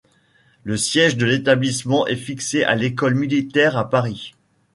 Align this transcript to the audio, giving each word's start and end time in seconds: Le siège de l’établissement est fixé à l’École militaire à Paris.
Le 0.63 0.77
siège 0.77 1.15
de 1.15 1.27
l’établissement 1.27 2.07
est 2.07 2.15
fixé 2.15 2.63
à 2.63 2.73
l’École 2.73 3.13
militaire 3.13 3.77
à 3.77 3.87
Paris. 3.87 4.33